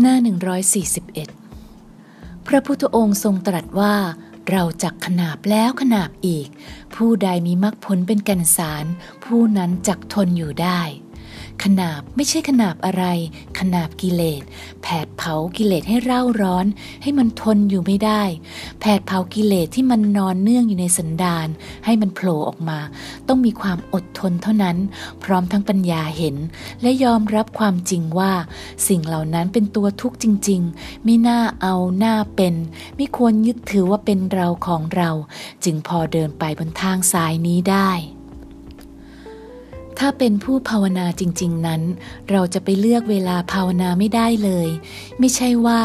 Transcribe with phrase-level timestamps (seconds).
[0.00, 0.16] หน้า
[0.92, 3.96] 141 พระพุทธองค์ทรงตรัสว่า
[4.50, 6.48] เราจักขนาบแล้วขนาบอีก
[6.94, 8.84] ผู้ใดมีมรรคผลเป็นแก่นสาร
[9.24, 10.80] ผู้นั้นจักทนอยู่ได้
[11.64, 13.04] ขนาบไม่ใช่ขนาบอะไร
[13.58, 14.42] ขนาบกิเลส
[14.82, 16.66] แผดเผากิเลสให้เร่าร้อน
[17.02, 18.22] ให้มันทนอยู่ไม่ได้
[18.80, 21.48] แผดเผากิเลสที่มันนอนเนื่องอยู่ในสันดาน
[21.84, 22.78] ให้มันโผล่ออกมา
[23.28, 24.76] ต้องมีความอดทนเท่านั้น
[25.22, 26.36] พร้อมทั้งปัญญาเห็น
[26.82, 28.32] และยอมรับความจริงว่า
[28.88, 32.54] สิ่งเหล่านั้นเป็นตัวทุกข์จริง ๆ ไม่น่าเอาหน้าเป็น
[32.96, 35.10] ไม่ควรยึดถือว่าเป็นเราของเรา
[35.64, 37.90] จึงพอเดินไปบนทางสายนี้ได้
[39.98, 41.82] ถ้าเป็นผู้ภาวนาจริง ๆ นั้น
[42.30, 44.68] เราจะไปเลือกเวลาภาวนาไม่ได้เลย
[45.18, 45.80] ไม่ใช่ว่า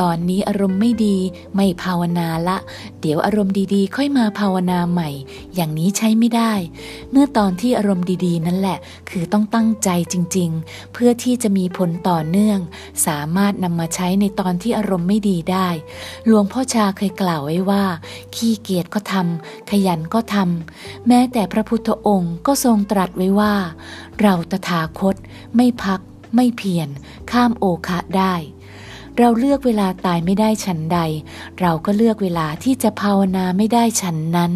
[0.00, 1.16] ตอนนี้อารมณ์ไม่ดี
[1.54, 2.56] ไม่ภาวนาละ
[3.00, 5.08] เดี๋ยวอารมณ์ดีๆ ค่อยมาภาวนาใหม่
[5.54, 6.52] อย่างนี้ใช้ไม่ได้
[7.10, 8.78] เมื่อตอนที่อารมณ์ดีๆ นั่นแหละ
[9.10, 12.58] คือต้องตั้งใจจริง ๆ เพื่อที่จะมีผลต่อเนื่อง
[13.06, 15.68] สามารถนำมาใช้ในตอนที่อารมณ์ไม่ดีได้
[16.26, 17.84] หลวงพ่อชาเคยกล่าวไว้ว่า
[18.34, 23.54] ขี้เกียจก็ทำขยันก็ทำแม้แต่พระพุทธองค์ก็ทรงตรัสไว้ว่า
[24.20, 25.16] เราตถาคต
[25.56, 26.00] ไม่พัก
[26.36, 26.88] ไม่เพียร
[27.30, 28.34] ข้ามโอคะได้
[29.18, 30.98] เราเลือกเวลาตายไม่ได้ฉันใด
[31.60, 34.52] เราก็เลือกเวลาที่จะภาวนาไม่ได้ฉันนั้น